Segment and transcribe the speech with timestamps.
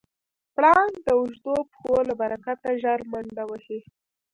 [0.55, 3.79] پړانګ د اوږدو پښو له برکته ژر منډه وهي.